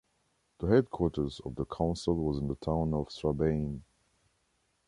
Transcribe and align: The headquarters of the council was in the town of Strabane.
The 0.57 0.65
headquarters 0.65 1.39
of 1.45 1.53
the 1.53 1.65
council 1.67 2.15
was 2.15 2.39
in 2.39 2.47
the 2.47 2.55
town 2.55 2.91
of 2.95 3.11
Strabane. 3.11 3.83